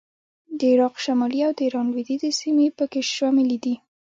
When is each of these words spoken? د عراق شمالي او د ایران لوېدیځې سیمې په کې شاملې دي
د 0.57 0.59
عراق 0.71 0.95
شمالي 1.05 1.39
او 1.47 1.51
د 1.55 1.59
ایران 1.65 1.87
لوېدیځې 1.91 2.29
سیمې 2.41 2.67
په 2.77 2.85
کې 2.91 3.01
شاملې 3.15 3.57
دي 3.63 3.75